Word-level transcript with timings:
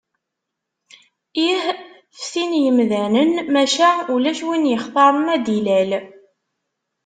Ih, 1.49 1.65
ftin 2.21 2.51
yemdanen, 2.63 3.31
maca 3.53 3.91
ulac 4.15 4.39
win 4.47 4.69
yextaren 4.71 5.27
ad 5.35 5.41
d-ilal. 5.45 5.91